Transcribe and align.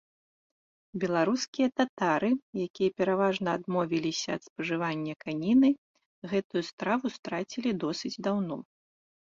Беларускія 1.01 1.67
татары, 1.81 2.31
якія 2.67 2.89
пераважна 3.01 3.49
адмовіліся 3.61 4.27
ад 4.39 4.49
спажывання 4.49 5.13
каніны, 5.23 5.69
гэтую 6.35 6.63
страву 6.73 7.05
страцілі 7.21 7.69
досыць 7.87 8.17
даўно. 8.29 8.57